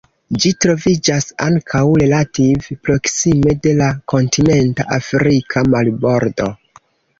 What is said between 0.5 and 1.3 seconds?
troviĝas